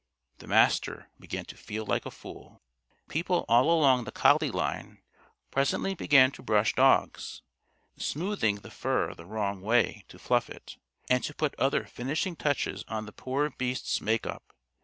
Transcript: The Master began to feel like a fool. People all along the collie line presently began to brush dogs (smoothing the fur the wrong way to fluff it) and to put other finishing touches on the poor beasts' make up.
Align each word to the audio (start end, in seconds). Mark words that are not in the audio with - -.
The 0.39 0.47
Master 0.47 1.11
began 1.19 1.45
to 1.45 1.55
feel 1.55 1.85
like 1.85 2.07
a 2.07 2.09
fool. 2.09 2.63
People 3.07 3.45
all 3.47 3.69
along 3.69 4.03
the 4.05 4.11
collie 4.11 4.49
line 4.49 5.03
presently 5.51 5.93
began 5.93 6.31
to 6.31 6.41
brush 6.41 6.73
dogs 6.73 7.43
(smoothing 7.97 8.61
the 8.61 8.71
fur 8.71 9.13
the 9.13 9.27
wrong 9.27 9.61
way 9.61 10.05
to 10.07 10.17
fluff 10.17 10.49
it) 10.49 10.77
and 11.07 11.23
to 11.25 11.35
put 11.35 11.53
other 11.59 11.85
finishing 11.85 12.35
touches 12.35 12.83
on 12.87 13.05
the 13.05 13.11
poor 13.13 13.51
beasts' 13.51 14.01
make 14.01 14.25
up. 14.25 14.55